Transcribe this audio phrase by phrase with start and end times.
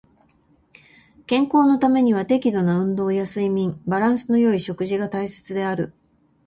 [1.27, 5.93] 健康のためには適度な運動や睡眠、バランスの良い食事が大切である。